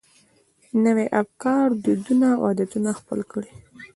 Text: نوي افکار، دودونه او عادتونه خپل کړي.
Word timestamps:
نوي 0.85 1.05
افکار، 1.21 1.65
دودونه 1.83 2.25
او 2.35 2.41
عادتونه 2.47 2.91
خپل 2.99 3.19
کړي. 3.31 3.51